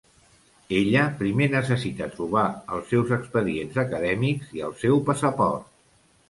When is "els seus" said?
2.77-3.13